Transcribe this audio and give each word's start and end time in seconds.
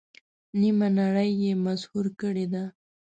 نیمه 0.59 0.87
نړۍ 0.99 1.31
یې 1.41 1.51
مسحور 1.65 2.05
کړې 2.19 2.45
ده. 2.53 2.63